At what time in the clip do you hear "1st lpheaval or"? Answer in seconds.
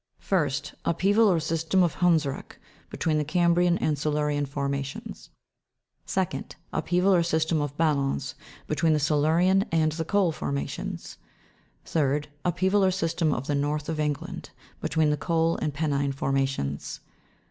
0.27-1.39